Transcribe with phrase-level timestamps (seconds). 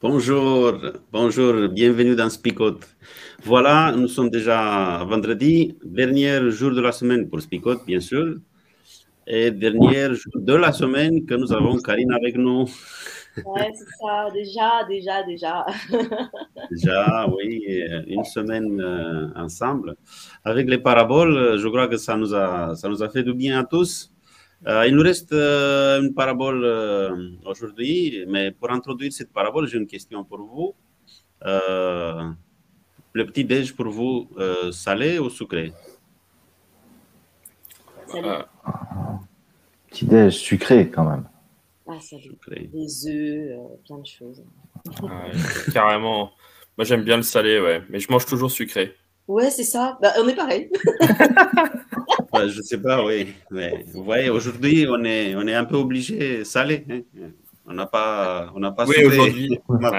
[0.00, 0.78] Bonjour,
[1.10, 2.78] bonjour, bienvenue dans Spicot.
[3.42, 8.36] Voilà, nous sommes déjà vendredi, dernier jour de la semaine pour Spicot, bien sûr,
[9.26, 12.66] et dernier jour de la semaine que nous avons Karine avec nous.
[13.44, 15.66] Ouais, c'est ça, déjà, déjà, déjà.
[16.70, 19.96] déjà, oui, une semaine euh, ensemble.
[20.44, 23.58] Avec les paraboles, je crois que ça nous a, ça nous a fait du bien
[23.58, 24.12] à tous.
[24.66, 29.78] Euh, il nous reste euh, une parabole euh, aujourd'hui, mais pour introduire cette parabole, j'ai
[29.78, 30.74] une question pour vous.
[33.12, 34.28] le petit déj pour vous,
[34.72, 35.72] salé ou sucré?
[39.88, 41.28] Petit déj sucré quand même.
[41.90, 42.68] Ah, Sucré.
[42.70, 44.44] Des œufs, plein de choses.
[45.72, 46.32] carrément.
[46.76, 48.94] Moi j'aime bien le salé, ouais, mais je mange toujours sucré.
[49.28, 49.98] Ouais, c'est ça.
[50.00, 50.70] Bah, on est pareil.
[52.34, 53.34] Je je sais pas, oui.
[53.50, 56.84] Mais vous voyez, aujourd'hui, on est, on est un peu obligé salé.
[56.90, 57.00] Hein.
[57.70, 58.86] On n'a pas, on n'a pas.
[58.86, 59.58] Oui, aujourd'hui.
[59.68, 59.90] on n'a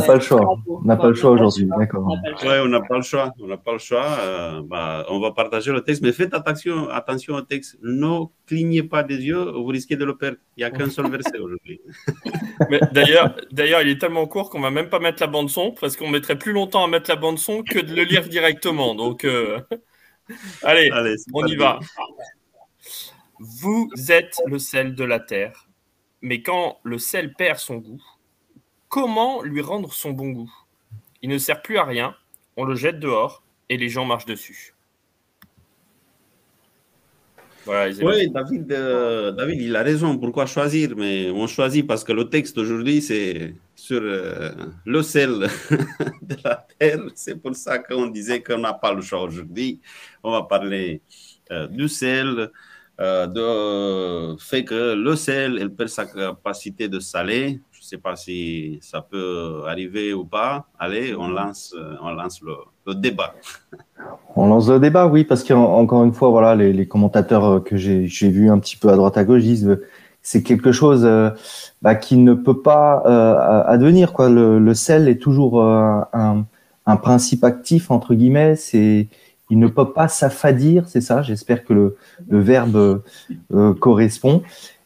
[0.00, 0.56] pas, le choix.
[0.68, 2.06] On n'a pas le choix aujourd'hui, d'accord.
[2.42, 3.32] Oui, on n'a pas le choix.
[3.40, 4.06] On n'a pas le choix.
[4.20, 7.76] Euh, bah, on va partager le texte, mais faites attention, attention au texte.
[7.82, 10.36] Ne clignez pas des yeux, vous risquez de le perdre.
[10.56, 11.80] Il n'y a qu'un seul verset aujourd'hui.
[12.92, 15.96] D'ailleurs, d'ailleurs, il est tellement court qu'on va même pas mettre la bande son, parce
[15.96, 18.94] qu'on mettrait plus longtemps à mettre la bande son que de le lire directement.
[18.94, 19.24] Donc.
[19.24, 19.58] Euh,
[20.62, 20.90] Allez,
[21.32, 21.78] on y va.
[23.38, 25.67] Vous êtes le sel de la terre,
[26.22, 28.02] mais quand le sel perd son goût,
[28.88, 30.52] comment lui rendre son bon goût?
[31.22, 32.14] Il ne sert plus à rien,
[32.56, 34.74] on le jette dehors et les gens marchent dessus.
[37.66, 40.16] oui, David, euh, David, il a raison.
[40.16, 40.96] Pourquoi choisir?
[40.96, 44.50] Mais on choisit parce que le texte aujourd'hui, c'est sur euh,
[44.86, 45.30] le sel
[46.22, 47.00] de la terre.
[47.14, 49.80] C'est pour ça qu'on disait qu'on n'a pas le choix aujourd'hui.
[50.22, 51.02] On va parler
[51.50, 52.50] euh, du sel,
[52.98, 57.60] de fait que le sel, elle perd sa capacité de saler.
[57.70, 60.66] Je ne sais pas si ça peut arriver ou pas.
[60.78, 62.54] Allez, on lance, on lance le,
[62.88, 63.34] le débat.
[64.36, 68.28] On lance le débat, oui, parce qu'encore une fois, voilà, les, commentateurs euh, que j'ai
[68.28, 69.78] vus un petit peu à droite à gauche disent
[70.22, 71.30] c'est quelque chose euh,
[71.82, 74.12] bah, qui ne peut pas euh, advenir.
[74.12, 74.28] Quoi.
[74.28, 76.46] Le, sel est toujours un,
[77.02, 78.56] principe actif, entre guillemets.
[78.56, 79.08] C'est,
[79.50, 81.22] il ne peut pas s'affadir, c'est ça.
[81.22, 81.96] J'espère que le,
[82.28, 83.02] verbe
[83.80, 84.42] correspond.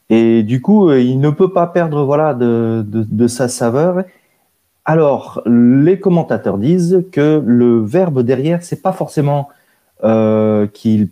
[0.08, 4.04] Et du coup, il ne peut pas perdre voilà, de, sa saveur.
[4.84, 9.48] Alors, les commentateurs disent que le verbe derrière, c'est pas forcément
[10.04, 11.08] euh, qu'il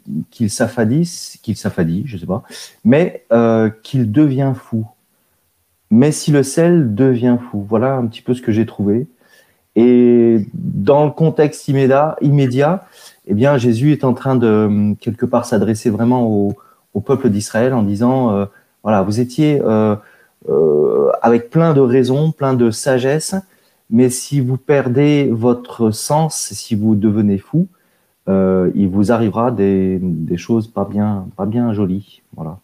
[0.49, 2.43] s'affadisse, qu'il s'affadit, je sais pas,
[2.85, 4.85] mais euh, qu'il devient fou.
[5.93, 9.07] Mais si le sel devient fou, voilà un petit peu ce que j'ai trouvé.
[9.77, 12.85] Et dans le contexte immédiat,
[13.27, 16.55] eh bien, Jésus est en train de quelque part s'adresser vraiment au,
[17.05, 18.45] peuple d'Israël en disant, euh,
[18.83, 19.97] voilà, vous étiez euh,
[20.49, 23.35] euh, avec plein de raisons, plein de sagesse,
[23.89, 27.69] mais si vous perdez votre sens, si vous devenez fou,
[28.29, 32.23] il vous arrivera des, des, choses pas bien, pas bien jolies.
[32.37, 32.59] Voilà.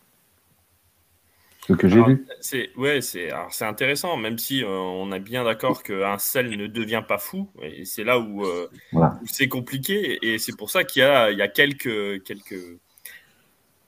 [1.67, 2.27] Ce que j'ai vu.
[2.41, 3.33] C'est ouais, c'est
[3.63, 7.85] intéressant, même si euh, on est bien d'accord qu'un sel ne devient pas fou, et
[7.85, 11.39] c'est là où, euh, où c'est compliqué, et c'est pour ça qu'il y a, il
[11.39, 12.79] y a quelques, quelques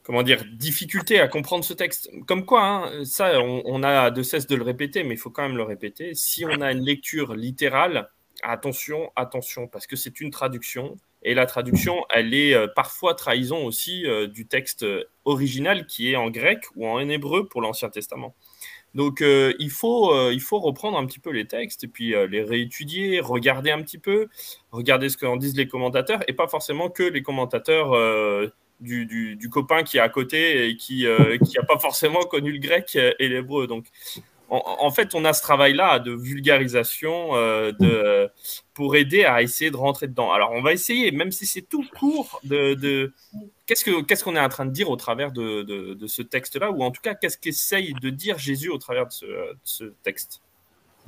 [0.08, 2.10] comment dire, difficulté à comprendre ce texte.
[2.26, 5.42] Comme quoi, hein, ça, on, a de cesse de le répéter, mais il faut quand
[5.42, 6.14] même le répéter.
[6.14, 8.08] Si on a une lecture littérale,
[8.42, 10.96] attention, attention, parce que c'est une traduction.
[11.22, 14.86] Et la traduction, elle est euh, parfois trahison aussi euh, du texte
[15.24, 18.34] original qui est en grec ou en hébreu pour l'Ancien Testament.
[18.94, 22.42] Donc euh, il, faut, il faut reprendre un petit peu les textes et puis les
[22.42, 24.28] réétudier, regarder un petit peu,
[24.72, 27.94] regarder ce qu'en disent les commentateurs et pas forcément que les commentateurs
[28.80, 32.96] du, copain qui est à côté et qui n'a euh, pas forcément connu le grec
[32.96, 33.66] et l'hébreu.
[33.66, 33.86] Donc
[34.50, 38.28] en, fait, on a ce travail-là de vulgarisation euh,
[38.74, 40.32] pour aider à essayer de rentrer dedans.
[40.32, 43.12] Alors, on va essayer, même si c'est tout court, de,
[43.66, 46.90] qu'est-ce qu'on est en train de dire au travers de, de ce texte-là, ou en
[46.90, 49.12] tout cas, qu'est-ce qu'essaye de dire Jésus au travers de
[49.64, 50.40] ce texte?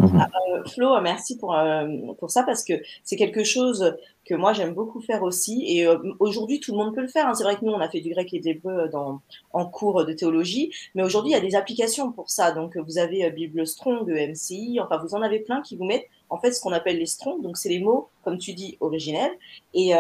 [0.01, 0.19] Mhm.
[0.19, 1.87] Ah, euh, Flo, merci pour, euh,
[2.19, 2.73] pour ça parce que
[3.05, 5.65] c'est quelque chose que moi j'aime beaucoup faire aussi.
[5.67, 7.27] Et euh, aujourd'hui, tout le monde peut le faire.
[7.27, 7.35] Hein.
[7.35, 9.21] C'est vrai que nous, on a fait du grec et de l'hébreu dans,
[9.53, 12.53] en cours de théologie, mais aujourd'hui, il y a des applications pour ça.
[12.53, 16.39] Donc, vous avez Bible Strong, MCI, enfin, vous en avez plein qui vous mettent en
[16.39, 17.43] fait ce qu'on appelle les strong.
[17.43, 19.33] Donc, c'est les mots, comme tu dis, originels.
[19.75, 19.93] Et,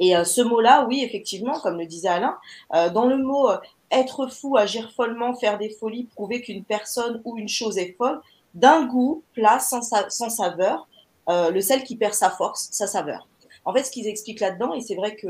[0.00, 2.36] et ce mot-là, oui, effectivement, comme le disait Alain,
[2.72, 3.48] dans le mot
[3.90, 8.20] être fou, agir follement, faire des folies, prouver qu'une personne ou une chose est folle,
[8.56, 10.88] d'un goût plat sans, sans saveur,
[11.28, 13.28] euh, le sel qui perd sa force, sa saveur.
[13.64, 15.28] En fait, ce qu'ils expliquent là-dedans, et c'est vrai que,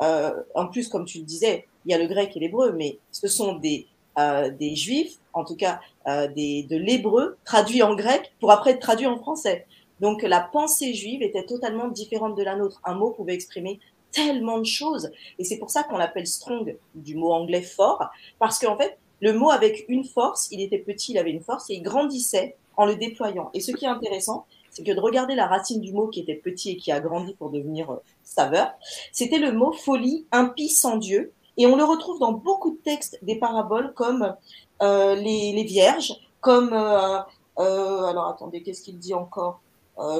[0.00, 2.98] euh, en plus, comme tu le disais, il y a le grec et l'hébreu, mais
[3.10, 3.86] ce sont des,
[4.18, 8.80] euh, des juifs, en tout cas des, de l'hébreu, traduit en grec pour après être
[8.80, 9.66] traduit en français.
[10.00, 12.80] Donc la pensée juive était totalement différente de la nôtre.
[12.84, 13.80] Un mot pouvait exprimer
[14.10, 15.10] tellement de choses.
[15.38, 19.32] Et c'est pour ça qu'on l'appelle strong, du mot anglais fort, parce qu'en fait, le
[19.32, 22.86] mot avec une force, il était petit, il avait une force, et il grandissait en
[22.86, 23.50] le déployant.
[23.54, 26.34] Et ce qui est intéressant, c'est que de regarder la racine du mot qui était
[26.34, 28.72] petit et qui a grandi pour devenir euh, saveur,
[29.12, 31.32] c'était le mot folie, impie sans Dieu.
[31.56, 34.34] Et on le retrouve dans beaucoup de textes des paraboles comme
[34.82, 36.72] euh, les, vierges, comme...
[36.72, 37.20] Euh,
[37.58, 39.60] alors attendez, qu'est-ce qu'il dit encore?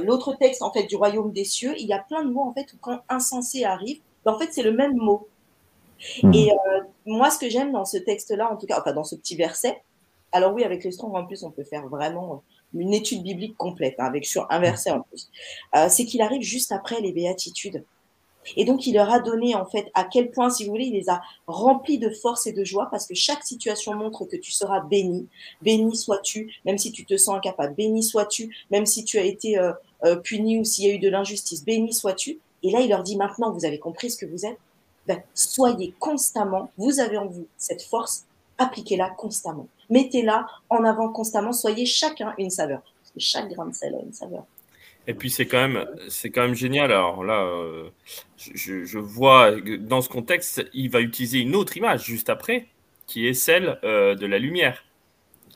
[0.03, 2.53] L'autre texte en fait du royaume des cieux, il y a plein de mots en
[2.53, 5.27] fait où quand insensé arrive, ben, en fait c'est le même mot.
[6.23, 6.33] Hmm.
[6.35, 6.51] Et
[7.07, 9.83] moi ce que j'aime dans ce texte-là, en tout cas, enfin dans ce petit verset,
[10.33, 12.43] alors oui, avec les Strong, en plus, on peut faire vraiment
[12.75, 15.31] une étude biblique complète, hein, avec sur un verset en plus.
[15.77, 17.85] Euh, c'est qu'il arrive juste après les béatitudes.
[18.57, 20.95] Et donc, il leur a donné, en fait, à quel point, si vous voulez, il
[20.95, 24.51] les a remplis de force et de joie, parce que chaque situation montre que tu
[24.51, 25.29] seras béni.
[25.61, 27.75] Béni sois-tu, même si tu te sens incapable.
[27.77, 29.73] Béni sois-tu, même si tu as été euh,
[30.05, 31.65] euh, puni ou s'il y a eu de l'injustice.
[31.65, 32.41] Béni sois-tu.
[32.65, 34.59] Et là, il leur dit, maintenant, vous avez compris ce que vous êtes.
[35.07, 38.25] Ben, soyez constamment, vous avez en vous cette force,
[38.59, 42.81] appliquez-la constamment mettez-la en avant constamment, soyez chacun une saveur.
[42.81, 44.45] Parce que chaque grain de sel a une saveur.
[45.07, 46.91] Et puis c'est quand même, c'est quand même génial.
[46.93, 47.91] Alors là, euh,
[48.37, 52.67] je, vois dans ce contexte, il va utiliser une autre image juste après,
[53.07, 54.85] qui est celle euh, de la lumière.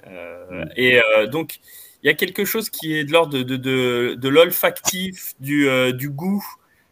[0.07, 0.69] Euh, mm.
[0.77, 1.59] et donc
[2.03, 6.45] il y a quelque chose qui est de l'ordre de, de, l'olfactif, du, du goût,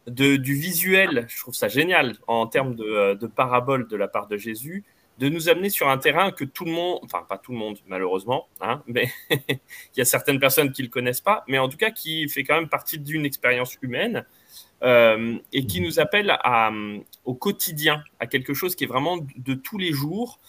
[0.06, 1.26] du visuel.
[1.28, 4.84] Je trouve ça génial en termes de, de parabole de la part de Jésus
[5.18, 7.78] de nous amener sur un terrain que tout le monde, enfin pas tout le monde
[7.86, 9.58] malheureusement, hein, mais il
[9.96, 12.44] y a certaines personnes qui ne le connaissent pas, mais en tout cas qui fait
[12.44, 14.24] quand même partie d'une expérience humaine
[14.82, 16.70] euh, et qui nous appelle à,
[17.24, 20.40] au quotidien, à quelque chose qui est vraiment de tous les jours.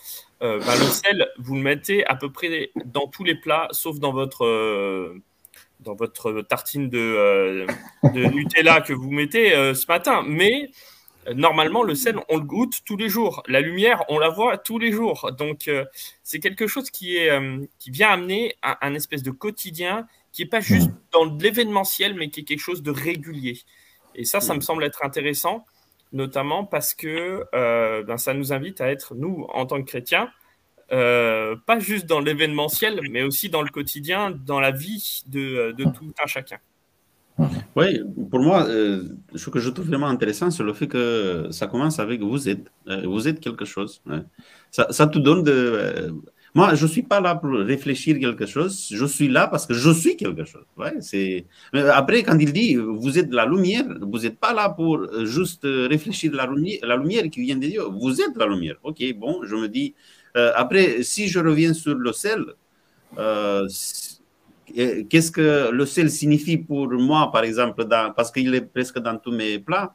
[0.42, 4.00] Euh, ben, le sel, vous le mettez à peu près dans tous les plats, sauf
[4.00, 5.22] dans votre, euh,
[5.86, 7.66] dans votre tartine de,
[8.04, 10.72] de Nutella que vous mettez ce matin, mais
[11.34, 13.42] normalement, le sel, on le goûte tous les jours.
[13.48, 15.32] La lumière, on la voit tous les jours.
[15.38, 15.86] Donc, euh,
[16.24, 20.50] c'est quelque chose qui, est, euh, qui vient amener un, espèce de quotidien qui n'est
[20.50, 23.60] pas juste dans l'événementiel, mais qui est quelque chose de régulier.
[24.14, 25.66] Et ça, ça me semble être intéressant,
[26.12, 30.30] notamment parce que euh, ben, ça nous invite à être, nous, en tant que chrétiens,
[30.90, 36.14] pas juste dans l'événementiel, mais aussi dans le quotidien, dans la vie de, de tout
[36.24, 36.60] un chacun.
[37.76, 38.00] Oui,
[38.32, 42.00] pour moi, euh, ce que je trouve vraiment intéressant, c'est le fait que ça commence
[42.00, 42.72] avec vous êtes.
[42.88, 44.02] Euh, vous êtes quelque chose.
[44.72, 45.52] Ça, ça, te donne de.
[45.52, 46.12] Euh,
[46.54, 48.88] moi, je ne suis pas là pour réfléchir quelque chose.
[48.90, 50.64] Je suis là parce que je suis quelque chose.
[50.78, 51.46] Ouais, c'est...
[51.74, 56.32] Après, quand il dit vous êtes la lumière, vous n'êtes pas là pour juste réfléchir
[56.34, 57.82] la lumière, la lumière qui vient de Dieu.
[58.00, 58.78] Vous êtes la lumière.
[58.84, 59.94] Ok, bon, je me dis.
[60.36, 62.44] Après, si je reviens sur le sel,
[65.10, 69.32] qu'est-ce que le sel signifie pour moi, par exemple, parce qu'il est presque dans tous
[69.32, 69.94] mes plats,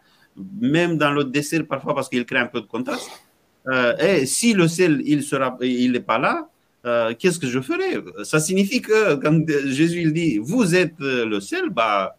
[0.60, 3.10] même dans le dessert parfois parce qu'il crée un peu de contraste.
[3.68, 6.48] Euh, et si le sel, il sera, il n'est pas là,
[6.86, 8.02] euh, qu'est-ce que je ferai?
[8.24, 12.16] Ça signifie que quand Jésus il dit vous êtes le sel, bah,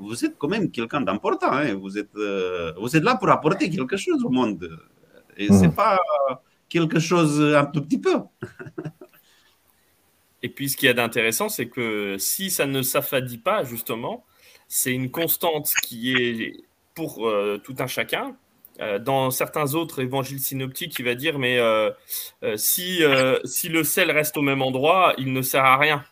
[0.00, 1.52] vous êtes quand même quelqu'un d'important.
[1.52, 1.74] Hein.
[1.74, 4.68] Vous, êtes, euh, vous êtes là pour apporter quelque chose au monde.
[5.36, 5.74] Et ce n'est mmh.
[5.74, 5.98] pas
[6.72, 8.16] quelque chose un tout petit peu.
[10.42, 14.24] Et puis, ce qu'il y a d'intéressant, c'est que si ça ne s'affadit pas, justement,
[14.66, 16.56] c'est une constante qui est
[16.94, 18.36] pour euh, tout un chacun.
[18.80, 21.90] Euh, dans certains autres évangiles synoptiques, il va dire, mais euh,
[22.56, 23.02] si,
[23.44, 26.04] si le sel reste au même endroit, il ne sert à rien.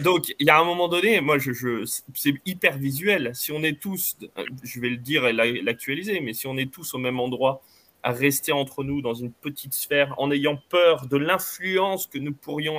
[0.00, 3.32] donc, il y a un moment donné, moi, je, je c'est hyper visuel.
[3.34, 4.16] Si on est tous,
[4.62, 7.62] je vais le dire et l'actualiser, mais si on est tous au même endroit,
[8.04, 12.34] à rester entre nous dans une petite sphère en ayant peur de l'influence que nous
[12.34, 12.78] pourrions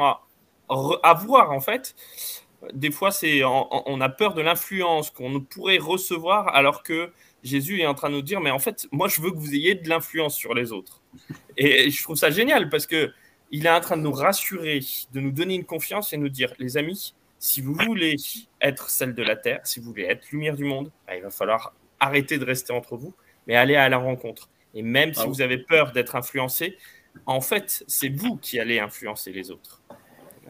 [0.70, 1.96] avoir en fait.
[2.74, 7.12] Des fois, c'est on a peur de l'influence qu'on pourrait recevoir alors que
[7.44, 9.54] Jésus est en train de nous dire mais en fait, moi je veux que vous
[9.54, 11.02] ayez de l'influence sur les autres.
[11.58, 13.12] Et je trouve ça génial parce que
[13.52, 14.80] il est en train de nous rassurer,
[15.14, 18.16] de nous donner une confiance et nous dire les amis, si vous voulez
[18.62, 21.30] être celle de la terre, si vous voulez être lumière du monde, bah, il va
[21.30, 23.14] falloir arrêter de rester entre vous,
[23.48, 24.50] mais aller à la rencontre.
[24.76, 26.78] Et même si ah vous avez peur d'être influencé,
[27.26, 29.82] en fait, c'est vous qui allez influencer les autres.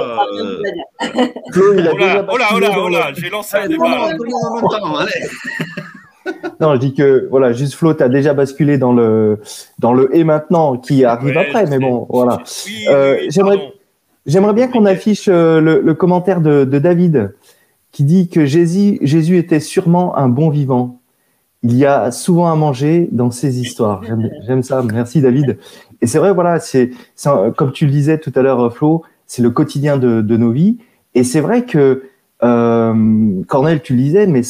[2.28, 4.10] oh là, oh là, oh là, j'ai lancé un débat.
[6.60, 9.40] Non, je dis que voilà, juste Flo, tu as déjà basculé dans le
[9.80, 12.44] dans le et maintenant qui arrive après, mais bon, voilà.
[12.90, 13.74] Euh, j'aimerais
[14.26, 17.34] j'aimerais bien qu'on affiche euh, le, le, commentaire de, de, David
[17.92, 20.99] qui dit que Jésus Jésus était sûrement un bon vivant
[21.64, 24.02] il y a souvent à manger dans ces histoires.
[24.48, 24.82] J'aime ça.
[24.82, 25.58] Merci David.
[26.02, 26.92] Et c'est vrai, voilà, c'est
[27.58, 30.78] comme tu le disais tout à l'heure, Flo, c'est le quotidien de, nos vies.
[31.16, 32.04] Et c'est vrai que
[32.44, 34.42] euh, Cornel, tu le disais, mais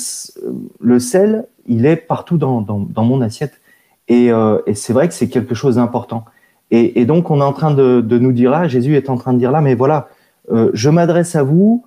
[0.79, 2.65] le sel, il est partout dans,
[2.97, 3.59] mon assiette.
[4.07, 6.25] Et, euh, et c'est vrai que c'est quelque chose d'important.
[6.71, 9.39] Et, donc, on est en train de, nous dire là, Jésus est en train de
[9.39, 10.09] dire là, mais voilà,
[10.51, 11.83] euh, je m'adresse à vous,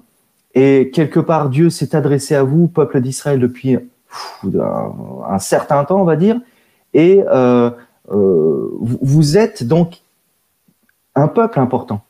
[0.54, 3.78] et quelque part, Dieu s'est adressé à vous, peuple d'Israël, depuis
[4.44, 6.40] un, certain temps, on va dire,
[6.94, 7.70] et euh,
[8.10, 10.02] euh, vous êtes donc
[11.14, 12.02] un peuple important.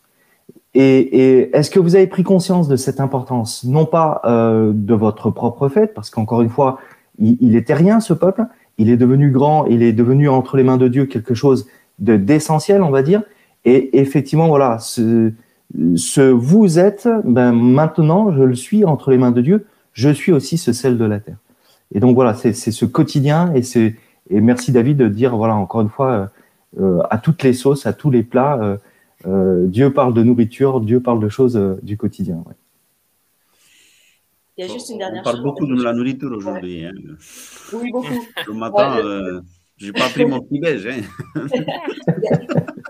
[0.75, 5.31] Et, est-ce que vous avez pris conscience de cette importance, non pas euh, de votre
[5.31, 6.79] propre fait, parce qu'encore une fois,
[7.19, 8.47] il, il, était rien ce peuple,
[8.79, 11.69] il est devenu grand, il est devenu entre les mains de Dieu quelque chose
[11.99, 13.23] de d'essentiel, on va dire.
[13.65, 15.33] Et effectivement, voilà, ce,
[15.97, 19.67] ce vous êtes, ben maintenant, je le suis entre les mains de Dieu.
[19.93, 21.37] Je suis aussi ce sel de la terre.
[21.95, 23.97] Et donc voilà, c'est ce quotidien et c'est
[24.31, 26.31] et merci David de dire voilà encore une fois
[26.81, 28.77] euh, à toutes les sauces, à tous les plats, euh,
[29.27, 32.43] euh, Dieu parle de nourriture, Dieu parle de choses du quotidien.
[34.57, 36.85] Il y a juste une dernière on parle beaucoup de la nourriture aujourd'hui.
[36.85, 36.93] Hein.
[37.73, 38.09] Oui, beaucoup.
[38.47, 39.41] Le matin, ouais,
[39.77, 40.87] je n'ai pas pris mon petit déj.
[40.87, 41.03] Hein.
[41.55, 41.65] il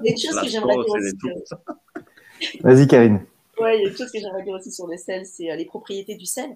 [0.05, 2.59] y a une chose que j'aimerais dire aussi.
[2.61, 3.21] Vas-y, Karine.
[3.61, 5.65] Oui, il y a une chose que j'aimerais dire aussi sur le sel, c'est les
[5.65, 6.51] propriétés du sel.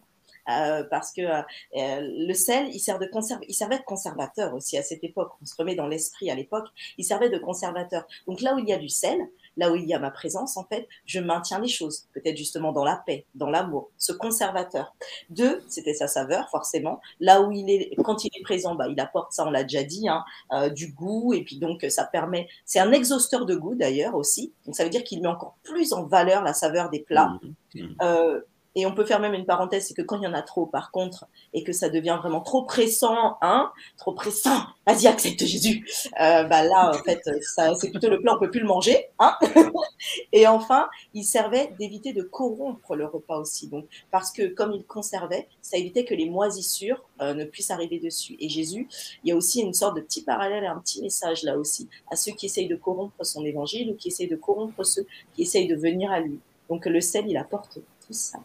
[0.49, 4.76] Euh, parce que euh, le sel, il, sert de conserve, il servait de conservateur aussi
[4.79, 5.33] à cette époque.
[5.43, 8.07] On se remet dans l'esprit à l'époque, il servait de conservateur.
[8.26, 9.19] Donc là où il y a du sel,
[9.57, 12.73] là où il y a ma présence, en fait, je maintiens les choses, peut-être justement
[12.73, 14.95] dans la paix, dans l'amour, ce conservateur.
[15.31, 17.00] Deux, c'était sa saveur, forcément.
[17.21, 19.83] Là où il est, quand il est présent, bah, il apporte ça, on l'a déjà
[19.83, 23.75] dit, hein, euh, du goût, et puis donc ça permet, c'est un exhausteur de goût
[23.75, 24.53] d'ailleurs aussi.
[24.65, 27.38] Donc ça veut dire qu'il met encore plus en valeur la saveur des plats.
[27.75, 27.97] Mmh, mmh.
[28.03, 28.41] Euh,
[28.76, 30.66] et on peut faire même une parenthèse, c'est que quand il y en a trop,
[30.66, 35.88] par contre, et que ça devient vraiment trop pressant, hein, trop pressant, vas-y, accepte Jésus.
[36.21, 39.06] Euh, bah là, en fait, ça, c'est plutôt le plat, on peut plus le manger,
[39.18, 39.35] hein.
[40.33, 43.68] et enfin, il servait d'éviter de corrompre le repas aussi.
[43.68, 47.99] Donc, parce que comme il conservait, ça évitait que les moisissures euh, ne puissent arriver
[47.99, 48.37] dessus.
[48.40, 48.88] Et Jésus,
[49.25, 51.88] il y a aussi une sorte de petit parallèle et un petit message là aussi
[52.11, 55.42] à ceux qui essayent de corrompre son évangile ou qui essayent de corrompre ceux qui
[55.42, 56.40] essayent de venir à lui.
[56.68, 58.38] Donc le sel, il apporte tout ça.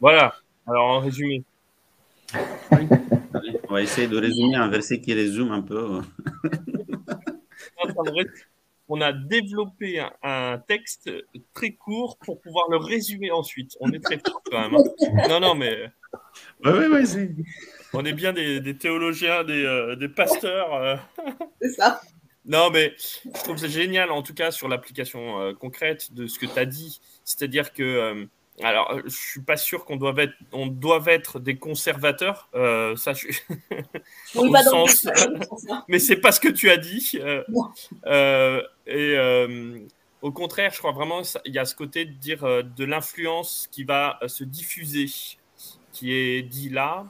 [0.00, 0.34] Voilà,
[0.66, 1.44] alors en résumé.
[3.68, 6.00] On va essayer de résumer un verset qui résume un peu.
[8.88, 11.10] On a développé un, texte
[11.52, 13.76] très court pour pouvoir le résumer ensuite.
[13.80, 14.74] On est très fort quand même.
[14.76, 14.84] Hein.
[15.28, 15.90] Non, non, mais.
[16.64, 17.44] Oui, oui, oui.
[17.96, 20.74] On est bien des, théologiens, des, euh, pasteurs.
[20.74, 20.96] Euh.
[21.62, 22.00] C'est ça.
[22.44, 26.38] Non, mais je trouve ça génial, en tout cas, sur l'application euh, concrète de ce
[26.38, 27.00] que tu as dit.
[27.24, 28.28] C'est-à-dire que,
[28.62, 32.48] alors, je suis pas sûr qu'on doive être, on doit être des conservateurs.
[32.52, 33.26] ça, je...
[34.34, 35.08] va dans sens...
[35.88, 37.18] mais c'est pas ce que tu as dit.
[38.86, 39.86] et
[40.22, 43.84] au contraire, je crois vraiment qu'il y a ce côté de dire de l'influence qui
[43.84, 45.06] va se diffuser,
[45.92, 47.06] qui est dit là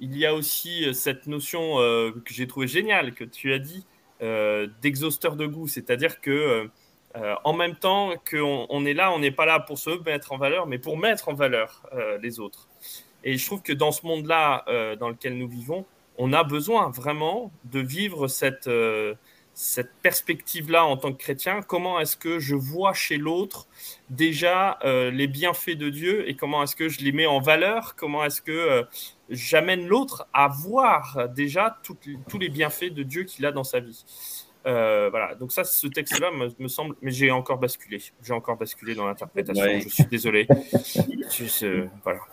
[0.00, 3.58] il y a aussi euh, cette notion euh, que j'ai trouvé géniale, que tu as
[3.58, 3.86] dit,
[4.22, 5.68] euh, d'exhausteur de goût.
[5.68, 6.68] C'est-à-dire que
[7.42, 10.38] en même temps qu'on on est là, on n'est pas là pour se mettre en
[10.38, 11.84] valeur, mais pour mettre en valeur
[12.22, 12.68] les autres.
[13.24, 14.64] Et je trouve que dans ce monde-là
[15.00, 15.86] dans lequel nous vivons,
[16.18, 18.70] on a besoin vraiment de vivre cette,
[19.54, 23.66] cette perspective-là en tant que chrétien, comment est-ce que je vois chez l'autre
[24.08, 27.94] déjà euh, les bienfaits de Dieu et comment est-ce que je les mets en valeur,
[27.96, 28.82] comment est-ce que euh,
[29.28, 34.04] j'amène l'autre à voir déjà tous les bienfaits de Dieu qu'il a dans sa vie?
[34.66, 37.98] Euh, voilà, donc ça, ce texte-là me, semble, mais j'ai encore basculé.
[38.22, 39.80] J'ai encore basculé dans l'interprétation.
[39.80, 40.46] Je suis désolé.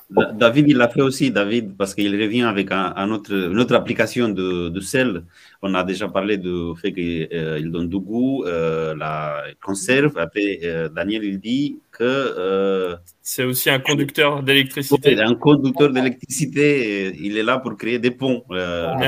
[0.33, 4.27] David, il l'a fait aussi, David, parce qu'il revient avec un, autre, une autre application
[4.27, 5.23] de, de, sel.
[5.61, 10.17] On a déjà parlé du fait qu'il euh, donne du goût, euh, la conserve.
[10.17, 10.59] Après,
[10.93, 12.97] Daniel, il dit que.
[13.21, 15.17] C'est aussi un conducteur d'électricité.
[15.19, 17.15] un conducteur d'électricité.
[17.19, 18.43] Il est là pour créer des ponts.
[18.51, 18.97] Ah,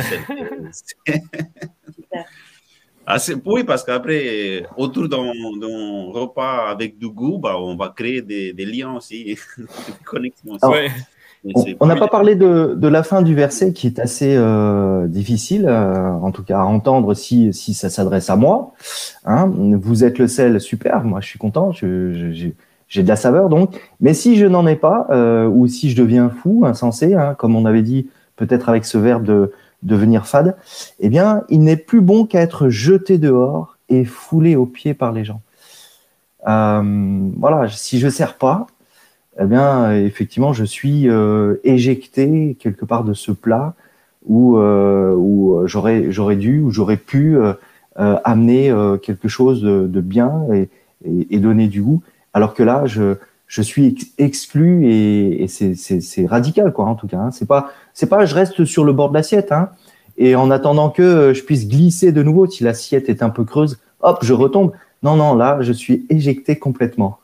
[3.46, 5.32] oui, parce qu'après, autour d'un
[6.12, 9.24] repas avec du goût, bah, on va créer des, liens aussi,
[10.13, 10.34] des
[11.80, 16.12] on n'a pas parlé de, la fin du verset qui est assez euh, difficile, euh,
[16.12, 18.74] en tout cas à entendre si, si ça s'adresse à moi.
[19.25, 19.50] Hein.
[19.82, 23.80] Vous êtes le sel, super, moi je suis content, j'ai de la saveur donc.
[24.01, 27.56] Mais si je n'en ai pas, euh, ou si je deviens fou, insensé, hein, comme
[27.56, 29.51] on avait dit peut-être avec ce verbe de,
[29.84, 30.56] devenir fade,
[31.00, 35.12] eh bien, il n'est plus bon qu'à être jeté dehors et foulé aux pieds par
[35.12, 35.42] les gens.
[36.48, 38.68] Euh, voilà, si je ne sers pas,
[39.40, 43.74] eh bien, effectivement, je suis euh, éjecté quelque part de ce plat
[44.26, 47.38] où, euh, où j'aurais, j'aurais dû ou j'aurais pu
[47.96, 50.70] amener quelque chose de, bien et,
[51.30, 52.02] et, donner du goût.
[52.34, 53.16] Alors que là, je,
[53.50, 57.18] je suis exclu et, c'est radical, quoi, en tout cas.
[57.18, 57.32] Hein.
[57.32, 59.72] C'est pas c'est pas je reste sur le bord de l'assiette, hein,
[60.18, 63.44] et en attendant que euh, je puisse glisser de nouveau, si l'assiette est un peu
[63.44, 64.74] creuse, hop, je retombe.
[65.01, 67.20] Non, non, là, je suis éjecté complètement.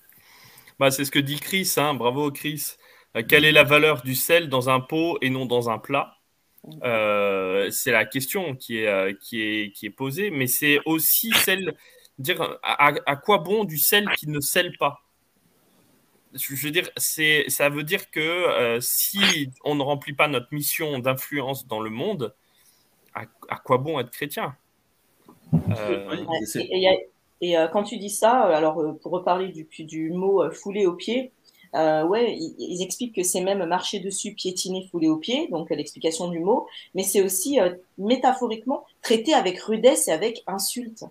[0.78, 2.76] bah, c'est ce que dit Chris, hein, bravo Chris.
[3.16, 6.14] Euh, quelle est la valeur du sel dans un pot et non dans un plat?
[6.84, 11.74] Euh, C'est la question qui est, posée, mais c'est aussi celle,
[12.18, 15.02] dire à, à quoi bon du sel qui ne scelle pas?
[16.34, 20.52] Je veux dire, c'est, ça veut dire que euh, si on ne remplit pas notre
[20.52, 22.34] mission d'influence dans le monde,
[23.14, 24.54] à, quoi bon être chrétien?
[25.52, 26.16] Euh,
[27.40, 31.32] Et, euh, quand tu dis ça, alors pour reparler du, du mot foulé au pied,
[31.74, 36.38] ouais, ils, expliquent que c'est même marcher dessus, piétiner, fouler au pied, donc l'explication du
[36.38, 37.58] mot, mais c'est aussi
[37.98, 41.04] métaphoriquement traité avec rudesse et avec insulte.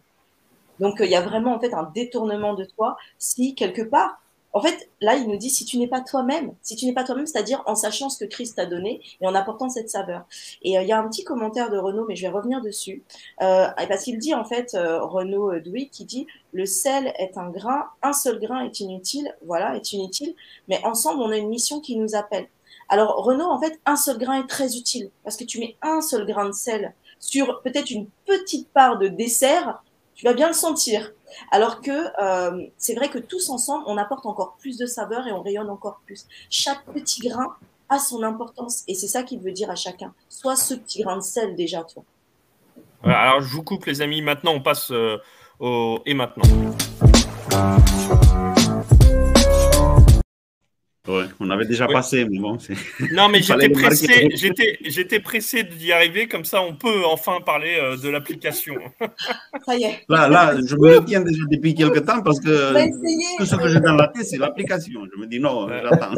[0.80, 4.62] Donc il y a vraiment en fait un détournement de toi si quelque part en
[4.62, 7.28] fait, là, il nous dit si tu n'es pas toi-même, si tu n'es pas toi-même,
[7.28, 10.26] c'est-à-dire en sachant ce que Christ t'a donné et en apportant cette saveur.
[10.64, 13.04] Et euh, il y a un petit commentaire de Renaud, mais je vais revenir dessus,
[13.42, 17.38] euh, parce qu'il dit en fait, euh, Renaud euh, Douy, qui dit le sel est
[17.38, 20.34] un grain, un seul grain est inutile, voilà, est inutile,
[20.68, 22.48] mais ensemble, on a une mission qui nous appelle.
[22.90, 26.02] Alors Renaud, en fait, un seul grain est très utile parce que tu mets un
[26.02, 29.84] seul grain de sel sur peut-être une petite part de dessert,
[30.16, 31.14] tu vas bien le sentir.
[31.52, 35.32] Alors que euh, c'est vrai que tous ensemble, on apporte encore plus de saveur et
[35.32, 36.28] on rayonne encore plus.
[36.50, 37.56] Chaque petit grain
[37.90, 40.14] a son importance et c'est ça qu'il veut dire à chacun.
[40.30, 42.04] Soit ce petit grain de sel déjà, toi.
[43.04, 45.18] Alors je vous coupe les amis, maintenant on passe euh,
[45.60, 46.44] au et maintenant.
[51.40, 52.58] On avait déjà passé, mais bon.
[53.12, 54.30] Non, mais j'étais pressé,
[54.84, 58.76] j'étais, pressé d'y arriver, comme ça on peut enfin parler euh, de l'application.
[59.66, 60.06] Ça y est.
[60.10, 63.80] Là, là, je me retiens déjà depuis quelques temps parce que tout ce que j'ai
[63.80, 65.02] dans la tête, c'est l'application.
[65.14, 66.14] Je me dis non, j'attends.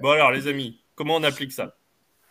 [0.00, 1.79] bon, alors, les amis, comment on applique ça?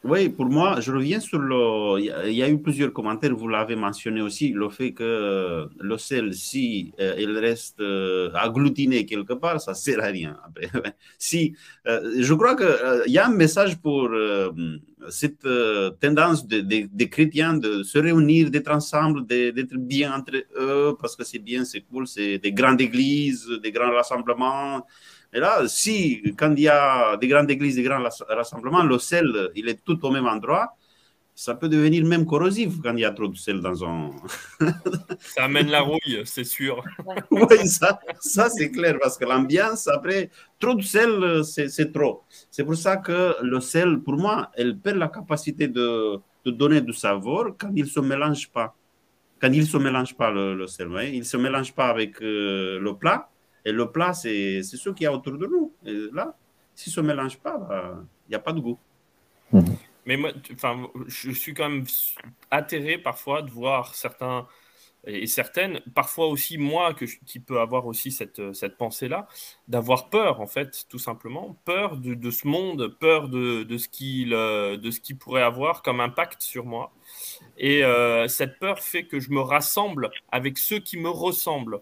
[0.06, 2.00] Oui, pour moi, je reviens sur le.
[2.30, 6.34] Il y a eu plusieurs commentaires, vous l'avez mentionné aussi, le fait que le sel,
[6.34, 10.38] si euh, il reste euh, agglutiné quelque part, ça ne sert à rien.
[10.48, 10.70] Après.
[11.18, 11.54] si,
[11.86, 14.10] euh, je crois qu'il y a un message pour
[15.10, 15.46] cette
[16.00, 21.40] tendance des chrétiens de se réunir, d'être ensemble, d'être bien entre eux, parce que c'est
[21.40, 24.86] bien, c'est cool, c'est des grandes églises, des grands rassemblements.
[25.32, 29.52] Et là, si, quand il y a des grandes églises, des grands rassemblements, le sel,
[29.56, 30.76] il est tout au même endroit,
[31.36, 34.12] ça peut devenir même corrosif quand il y a trop de sel dans un.
[35.20, 36.84] ça amène la rouille, c'est sûr.
[37.32, 42.24] oui, ça, ça c'est clair, parce que l'ambiance, après, trop de sel, c'est trop.
[42.52, 46.82] C'est pour ça que le sel, pour moi, elle perd la capacité de, de donner
[46.82, 48.76] du savoir quand il ne se mélange pas.
[49.40, 52.80] Quand il ne se mélange pas, le, sel, il ne se mélange pas avec euh,
[52.82, 53.30] le plat
[53.66, 55.74] et le plat, c'est ce qu'il y a autour de nous.
[55.86, 56.36] Et là,
[56.76, 58.80] si ça ne se mélange pas, bah, il n'y a pas de goût.
[59.52, 59.76] Mhm.
[60.06, 61.86] Mais moi, enfin, je suis quand même
[62.52, 64.48] atterré parfois de voir certains
[65.06, 69.28] et certaines, parfois aussi moi que qui peut avoir aussi cette, cette pensée-là,
[69.68, 73.88] d'avoir peur en fait, tout simplement, peur de, de ce monde, peur de, de ce
[73.88, 76.92] qu'il de ce qui pourrait avoir comme impact sur moi.
[77.58, 81.82] Et euh, cette peur fait que je me rassemble avec ceux qui me ressemblent.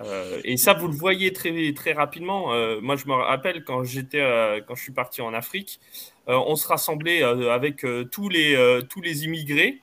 [0.00, 2.52] Euh, et ça, vous le voyez très, très rapidement.
[2.52, 5.80] Euh, moi, je me rappelle quand j'étais, euh, quand je suis parti en Afrique,
[6.28, 9.80] on se rassemblait avec tous les tous les immigrés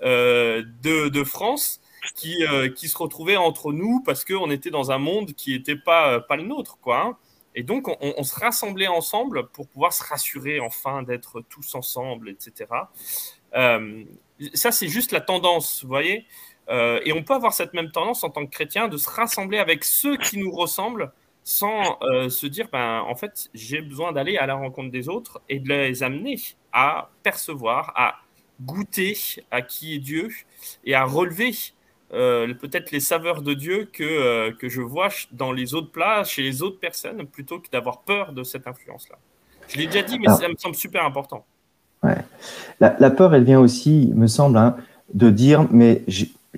[0.00, 1.82] de, France
[2.14, 2.42] qui,
[2.74, 6.36] qui se retrouvaient entre nous parce qu'on était dans un monde qui n'était pas pas
[6.36, 7.02] le nôtre, quoi.
[7.02, 7.16] Hein.
[7.54, 12.30] Et donc, on, on, se rassemblait ensemble pour pouvoir se rassurer enfin d'être tous ensemble,
[12.30, 12.70] etc.
[14.54, 16.24] ça, c'est juste la tendance, vous voyez.
[16.72, 19.58] Euh, et on peut avoir cette même tendance en tant que chrétien de se rassembler
[19.58, 21.12] avec ceux qui nous ressemblent
[21.44, 25.42] sans euh, se dire, ben, en fait, j'ai besoin d'aller à la rencontre des autres
[25.48, 26.36] et de les amener
[26.72, 28.14] à percevoir, à
[28.60, 29.16] goûter
[29.50, 30.28] à qui est Dieu
[30.84, 31.52] et à relever
[32.12, 36.42] euh, peut-être les saveurs de Dieu que, que je vois dans les autres plats, chez
[36.42, 39.18] les autres personnes, plutôt que d'avoir peur de cette influence-là.
[39.68, 41.44] Je l'ai déjà dit, mais ça me semble super important.
[42.02, 42.18] Ouais.
[42.80, 44.76] La, peur, elle vient aussi, me semble, hein,
[45.14, 46.02] de dire, mais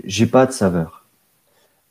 [0.03, 1.05] j'ai pas de saveur.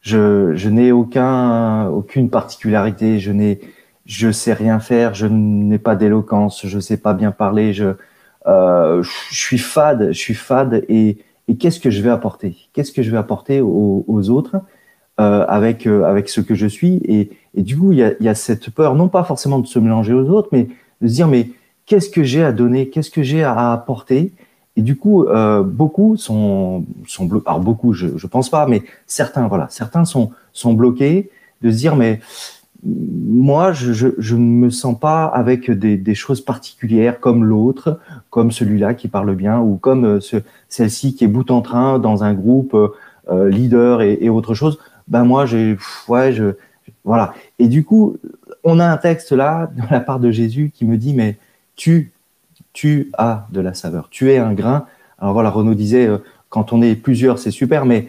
[0.02, 3.20] Je, je n'ai aucun, aucune particularité.
[3.20, 3.62] Je n'ai,
[4.06, 5.14] je sais rien faire.
[5.14, 6.66] Je n'ai pas d'éloquence.
[6.66, 7.72] Je sais pas bien parler.
[7.74, 7.94] Je,
[8.48, 10.12] euh, je suis fade.
[10.12, 10.84] Je suis fade.
[10.90, 12.58] Et, et qu'est-ce que je vais apporter?
[12.74, 14.58] Qu'est-ce que je vais apporter aux, autres
[15.20, 17.02] euh, avec euh, avec ce que je suis?
[17.06, 19.68] Et, et du coup, il y a, y a cette peur, non pas forcément de
[19.68, 20.68] se mélanger aux autres, mais
[21.02, 21.50] de se dire mais
[21.86, 22.90] qu'est-ce que j'ai à donner?
[22.90, 24.34] Qu'est-ce que j'ai à apporter?
[24.76, 27.48] Et du coup, euh, beaucoup sont, sont bloqués.
[27.48, 31.30] Alors beaucoup, je, je pense pas, mais certains, voilà, certains sont, sont bloqués
[31.62, 32.20] de se dire, mais
[32.86, 38.94] moi, je, ne me sens pas avec des, des choses particulières comme l'autre, comme celui-là
[38.94, 40.38] qui parle bien, ou comme euh, ce,
[40.70, 44.80] celle-ci qui est bout en train dans un groupe euh, leader et, et, autre chose.
[45.08, 46.56] Ben moi, j'ai, ouais, je,
[47.04, 47.34] voilà.
[47.60, 48.18] Et du coup,
[48.64, 51.38] on a un texte là de la part de Jésus qui me dit, mais
[51.76, 52.13] tu
[52.74, 54.10] tu as de la saveur.
[54.10, 54.86] Tu es un grain.
[55.20, 56.18] Alors voilà, Renaud disait, euh,
[56.50, 58.08] quand on est plusieurs, c'est super, mais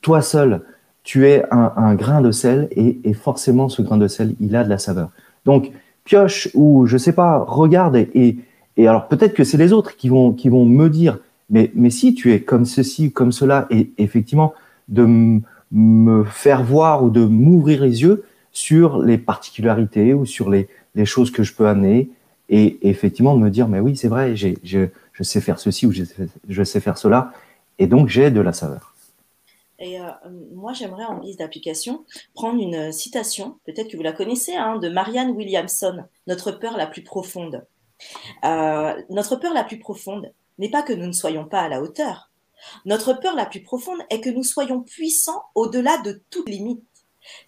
[0.00, 0.62] toi seul,
[1.02, 4.68] tu es un, grain de sel et, forcément, ce grain de sel, il a de
[4.68, 5.10] la saveur.
[5.44, 5.72] Donc,
[6.04, 8.38] pioche ou je sais pas, regarde et,
[8.76, 11.18] et alors peut-être que c'est les autres qui vont, qui vont me dire,
[11.50, 14.54] mais, si tu es comme ceci, comme cela, et effectivement,
[14.88, 20.68] de me faire voir ou de m'ouvrir les yeux sur les particularités ou sur les,
[20.94, 22.08] les choses que je peux amener,
[22.52, 25.92] et, effectivement de me dire mais oui c'est vrai je, je, sais faire ceci ou
[25.92, 27.32] je, sais faire cela
[27.78, 28.94] et donc j'ai de la saveur.
[29.78, 30.10] Et euh,
[30.52, 34.88] moi, j'aimerais, en guise d'application, prendre une citation, peut-être que vous la connaissez, hein, de
[34.88, 37.66] Marianne Williamson, Notre peur la plus profonde.
[38.44, 41.82] Euh, notre peur la plus profonde n'est pas que nous ne soyons pas à la
[41.82, 42.30] hauteur.
[42.84, 46.84] Notre peur la plus profonde est que nous soyons puissants au-delà de toute limite.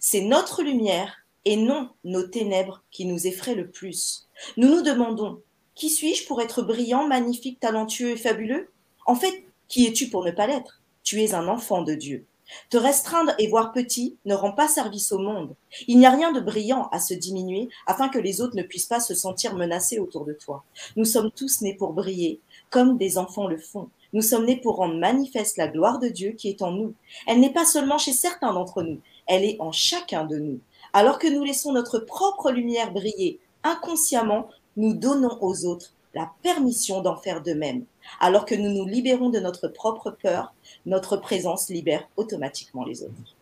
[0.01, 4.27] C'est notre lumière et non nos ténèbres qui nous effraient le plus.
[4.57, 5.41] Nous nous demandons,
[5.75, 8.69] qui suis-je pour être brillant, magnifique, talentueux et fabuleux?
[9.05, 10.81] En fait, qui es-tu pour ne pas l'être?
[11.03, 12.25] Tu es un enfant de Dieu.
[12.69, 15.55] Te restreindre et voir petit ne rend pas service au monde.
[15.87, 18.85] Il n'y a rien de brillant à se diminuer afin que les autres ne puissent
[18.85, 20.63] pas se sentir menacés autour de toi.
[20.95, 23.89] Nous sommes tous nés pour briller, comme des enfants le font.
[24.13, 26.93] Nous sommes nés pour rendre manifeste la gloire de Dieu qui est en nous.
[27.27, 30.59] Elle n'est pas seulement chez certains d'entre nous, elle est en chacun de nous.
[30.95, 37.01] Alors que nous laissons notre propre lumière briller inconsciemment, nous donnons aux autres la permission
[37.01, 37.83] d'en faire de même.
[38.21, 40.53] Alors que nous nous libérons de notre propre peur,
[40.85, 43.35] notre présence libère automatiquement les autres.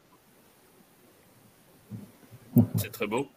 [2.76, 3.28] C'est très beau.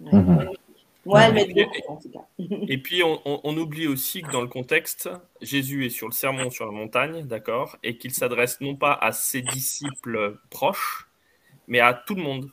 [0.00, 2.24] Moi, elle m'aide beaucoup, en tout cas.
[2.68, 5.10] Et puis, on, oublie aussi que dans le contexte,
[5.42, 9.10] Jésus est sur le sermon sur la montagne, d'accord, et qu'il s'adresse non pas à
[9.10, 11.08] ses disciples proches,
[11.66, 12.52] mais à tout le monde.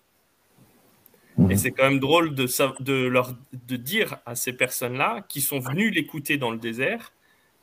[1.49, 2.47] Et c'est quand même drôle de,
[2.83, 7.11] de, leur, de dire à ces personnes-là qui sont venues l'écouter dans le désert,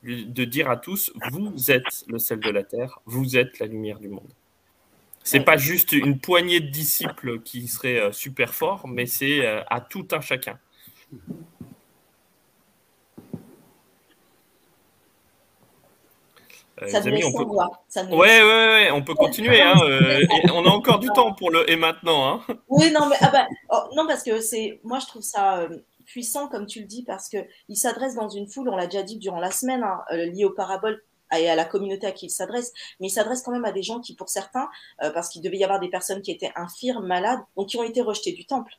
[0.02, 3.98] de dire à tous, vous êtes le sel de la terre, vous êtes la lumière
[3.98, 4.30] du monde.
[5.22, 9.62] C'est pas juste une poignée de disciples qui seraient euh, super forts, mais c'est euh,
[9.68, 10.58] à tout un chacun.
[16.82, 17.44] Euh, ça amis, on peut...
[17.44, 19.60] ouais, ouais, ouais, on peut continuer.
[19.60, 20.20] Hein, euh,
[20.54, 22.26] on a encore du temps pour le et maintenant.
[22.28, 22.54] Hein.
[22.68, 25.68] Oui, non, mais ah bah, oh, non, parce que c'est, moi, je trouve ça euh,
[26.06, 27.38] puissant, comme tu le dis, parce que
[27.68, 28.68] il s'adresse dans une foule.
[28.68, 31.02] On l'a déjà dit durant la semaine, hein, lié aux paraboles
[31.36, 33.84] et à la communauté à qui il s'adresse, mais il s'adresse quand même à des
[33.84, 37.38] gens qui, pour certains, parce qu'il devait y avoir des personnes qui étaient infirmes, malades,
[37.56, 38.72] donc qui ont été rejetés du temple,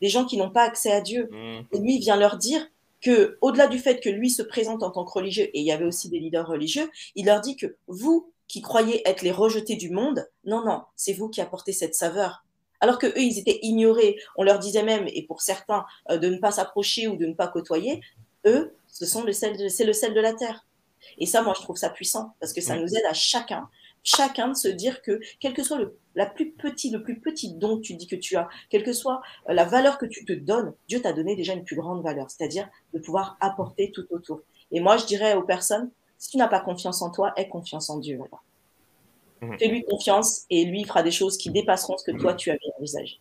[0.00, 1.28] des gens qui n'ont pas accès à Dieu.
[1.30, 1.66] Mmh.
[1.72, 2.66] Et lui, il vient leur dire
[3.00, 5.72] que, au-delà du fait que lui se présente en tant que religieux, et il y
[5.72, 9.76] avait aussi des leaders religieux, il leur dit que vous, qui croyez être les rejetés
[9.76, 12.44] du monde, non, non, c'est vous qui apportez cette saveur.
[12.80, 14.18] Alors que eux, ils étaient ignorés.
[14.36, 17.34] On leur disait même, et pour certains, euh, de ne pas s'approcher ou de ne
[17.34, 18.00] pas côtoyer.
[18.46, 20.64] Eux, ce sont le sel, c'est le sel de la terre.
[21.18, 23.68] Et ça, moi, je trouve ça puissant parce que ça nous aide à chacun
[24.08, 27.54] chacun de se dire que, quel que soit le, la plus petite, le plus petit
[27.54, 30.24] don que tu dis que tu as, quelle que soit euh, la valeur que tu
[30.24, 34.04] te donnes, Dieu t'a donné déjà une plus grande valeur, c'est-à-dire de pouvoir apporter tout
[34.10, 34.40] autour.
[34.72, 37.88] Et moi, je dirais aux personnes, si tu n'as pas confiance en toi, aie confiance
[37.88, 38.18] en Dieu.
[39.40, 39.58] Mmh.
[39.60, 43.20] Fais-lui confiance et lui fera des choses qui dépasseront ce que toi tu avais envisagé.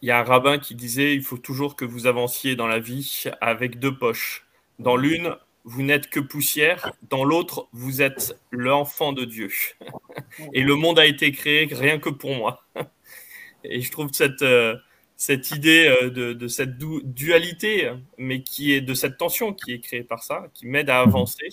[0.00, 2.78] Il y a un rabbin qui disait il faut toujours que vous avanciez dans la
[2.78, 4.46] vie avec deux poches.
[4.78, 5.36] Dans l'une,
[5.68, 9.50] vous n'êtes que poussière, dans l'autre, vous êtes l'enfant de Dieu.
[10.54, 12.64] Et le monde a été créé rien que pour moi.
[13.64, 14.76] Et je trouve cette, euh,
[15.16, 20.02] cette idée euh, de, cette dualité, mais qui est de cette tension qui est créée
[20.02, 21.50] par ça, qui m'aide à avancer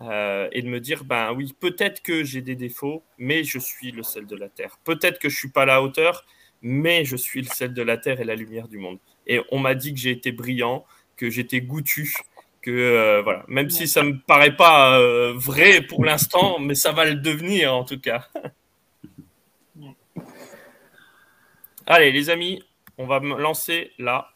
[0.00, 3.92] euh, et de me dire ben oui, peut-être que j'ai des défauts, mais je suis
[3.92, 4.80] le sel de la terre.
[4.82, 6.24] Peut-être que je suis pas à la hauteur,
[6.60, 8.98] mais je suis le sel de la terre et la lumière du monde.
[9.28, 10.84] Et on m'a dit que j'ai été brillant,
[11.16, 12.14] que j'étais goûtu,
[12.62, 16.92] que euh, voilà, même si ça me paraît pas euh, vrai pour l'instant, mais ça
[16.92, 18.28] va le devenir en tout cas.
[21.86, 22.62] Allez les amis,
[22.98, 24.30] on va me lancer là.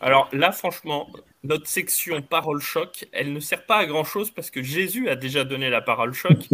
[0.00, 1.10] Alors là, franchement,
[1.42, 5.16] notre section parole choc, elle ne sert pas à grand chose parce que Jésus a
[5.16, 6.48] déjà donné la parole choc.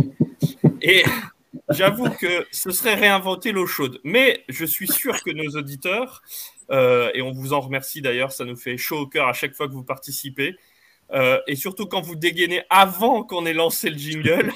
[0.83, 1.05] Et
[1.70, 4.00] J'avoue que ce serait réinventer l'eau chaude.
[4.05, 6.22] Mais je suis sûr que nos auditeurs,
[6.70, 9.55] euh, et on vous en remercie d'ailleurs, ça nous fait chaud au cœur à chaque
[9.55, 10.57] fois que vous participez,
[11.12, 14.53] euh, et surtout quand vous dégainez avant qu'on ait lancé le jingle.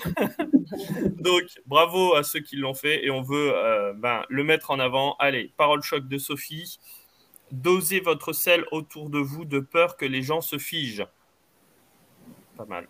[1.18, 4.78] Donc bravo à ceux qui l'ont fait, et on veut euh, ben, le mettre en
[4.78, 5.16] avant.
[5.18, 6.78] Allez, parole choc de Sophie.
[7.52, 11.06] Dosez votre sel autour de vous de peur que les gens se figent.
[12.58, 12.86] Pas mal.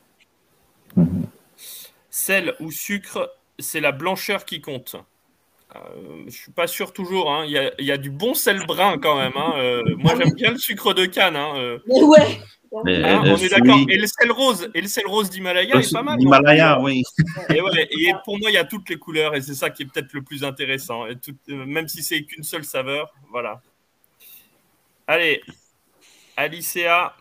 [0.96, 1.26] Mhm.
[2.10, 4.96] Sel ou sucre c'est la blancheur qui compte.
[5.76, 7.32] Euh, je suis pas sûr toujours.
[7.32, 7.44] Hein.
[7.46, 9.36] Il, y a, du bon sel brun quand même.
[9.36, 9.54] Hein.
[9.56, 11.36] Euh, moi, j'aime bien le sucre de canne.
[11.36, 11.52] Hein.
[11.56, 11.78] Euh.
[11.86, 12.40] ouais.
[12.72, 13.78] Hein, on est d'accord.
[13.88, 16.20] Et le sel rose, et le sel rose d'Himalaya est pas mal.
[16.20, 17.02] Himalaya, oui.
[17.50, 19.86] Et, et, pour moi, il y a toutes les couleurs, et c'est ça qui est
[19.86, 21.06] peut-être le plus intéressant.
[21.06, 21.16] Et
[21.48, 23.62] même si c'est qu'une seule saveur, voilà.
[25.06, 25.40] Allez,
[26.36, 27.16] Alicea,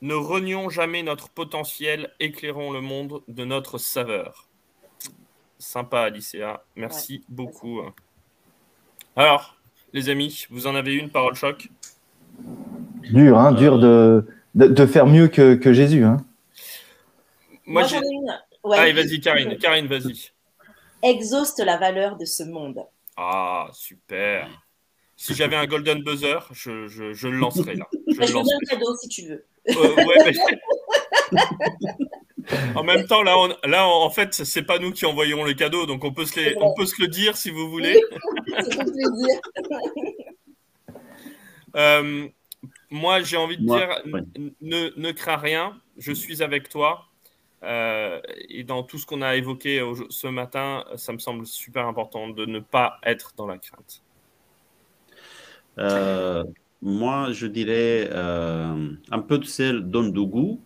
[0.00, 4.45] ne renions jamais notre potentiel, éclairons le monde de notre saveur.
[5.58, 6.62] Sympa, Alicia.
[6.76, 7.80] Merci beaucoup.
[9.14, 9.56] Alors,
[9.92, 11.68] les amis, vous en avez une parole choc
[13.10, 16.04] Dur, hein, dur de, de, faire mieux que, que Jésus.
[16.04, 16.18] Hein.
[17.64, 18.38] Moi, j'en ai une.
[18.72, 19.56] Allez, vas-y, Karine.
[19.58, 20.32] Karine, vas-y.
[21.02, 22.84] Exhauste la valeur de ce monde.
[23.16, 24.48] Ah, super.
[25.16, 27.86] Si j'avais un golden buzzer, je, je, je le lancerais là.
[28.06, 29.46] Je, je veux bien un cadeau si tu veux.
[29.70, 30.32] Euh, ouais,
[31.32, 31.38] mais...
[32.74, 36.04] En même temps, là, là en fait, c'est pas nous qui envoyons le cadeau, donc
[36.04, 38.00] on peut se, on peut se le dire si vous voulez.
[41.76, 42.28] euh,
[42.90, 44.02] moi, j'ai envie de dire,
[44.60, 47.06] ne, ne, crains rien, je suis avec toi.
[47.62, 52.28] Euh, et dans tout ce qu'on a évoqué ce matin, ça me semble super important
[52.28, 54.02] de ne pas être dans la crainte.
[55.78, 56.44] Euh,
[56.82, 60.60] moi, je dirais euh, un peu de sel donne du goût,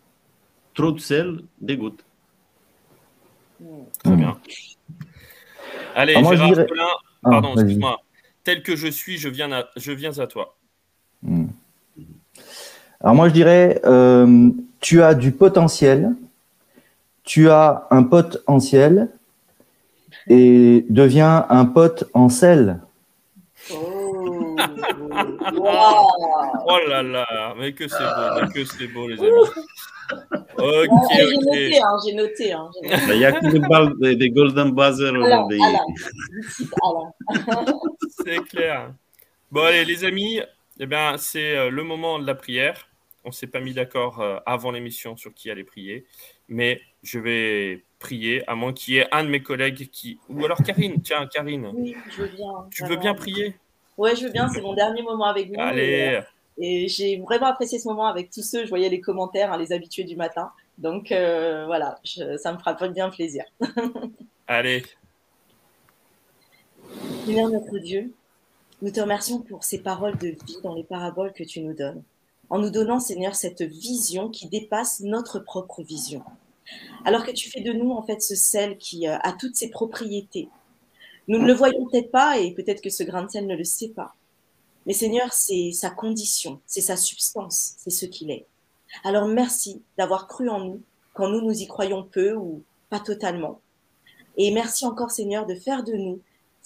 [0.81, 2.03] Trop de sel dégoûte.
[4.03, 4.39] Très bien.
[5.95, 6.67] Allez, Alors Gérard dirais...
[7.23, 8.01] Ah, pardon, excuse-moi.
[8.45, 10.57] Tel que je suis, je viens à, je viens à toi.
[11.23, 11.49] Hmm.
[13.03, 14.49] Alors moi, je dirais, euh,
[14.81, 16.15] tu as du potentiel,
[17.25, 19.11] tu as un pote en ciel
[20.29, 22.81] et deviens un pote en sel.
[23.71, 24.57] Oh,
[26.67, 29.29] oh là là, mais que c'est beau, mais que c'est beau, les amis.
[30.59, 32.53] Ok, J'ai noté, hein, j'ai noté.
[32.53, 35.61] Hein, Il y a que des, golden buzzer aujourd'hui.
[38.25, 38.93] c'est clair.
[39.51, 40.41] Bon, allez, les amis,
[40.79, 42.89] eh bien, c'est euh, le moment de la prière.
[43.25, 46.07] On s'est pas mis d'accord euh, avant l'émission sur qui allait prier,
[46.49, 50.19] mais je vais prier, à moins qu'il y ait un de mes collègues qui.
[50.29, 51.71] Ou alors Karine, tiens, Karine.
[51.75, 52.49] Oui, je veux bien.
[52.71, 53.57] Tu veux bien prier?
[53.99, 55.57] Ouais, je veux bien, c'est mon dernier moment avec vous.
[55.59, 56.15] Allez.
[56.17, 56.21] Euh,
[56.61, 59.73] et j'ai vraiment apprécié ce moment avec tous ceux, je voyais les commentaires, hein, les
[59.73, 60.51] habitués du matin.
[60.77, 63.45] Donc euh, voilà, ça me fera bien plaisir.
[64.47, 64.83] Allez.
[67.25, 68.13] Seigneur notre Dieu,
[68.83, 72.03] nous te remercions pour ces paroles de vie dans les paraboles que tu nous donnes.
[72.51, 76.23] En nous donnant, Seigneur, cette vision qui dépasse notre propre vision.
[77.05, 79.71] Alors que tu fais de nous, en fait, ce sel qui euh, a toutes ses
[79.71, 80.49] propriétés.
[81.29, 83.65] Nous ne le voyons peut-être pas et peut-être que ce grain de sel ne le
[83.65, 84.15] sait pas.
[84.91, 88.49] Mais Seigneur, c'est sa condition, c'est sa substance, c'est ce qu'il est.
[89.05, 90.83] Alors merci d'avoir cru en nous
[91.15, 93.61] quand nous nous y croyons peu ou pas totalement.
[94.37, 96.21] Et merci encore Seigneur de faire de nous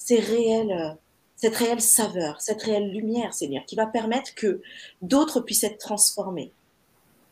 [0.09, 0.97] réels
[1.37, 4.63] cette réelle saveur, cette réelle lumière, Seigneur, qui va permettre que
[5.03, 6.51] d'autres puissent être transformés.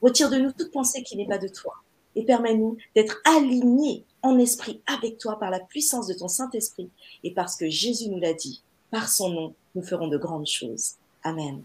[0.02, 1.72] Retire de nous toute pensée qui n'est pas de toi
[2.16, 6.90] et permets-nous d'être alignés en esprit avec toi par la puissance de ton Saint-Esprit
[7.24, 10.96] et parce que Jésus nous l'a dit, par son nom, nous ferons de grandes choses.
[11.22, 11.64] Amen.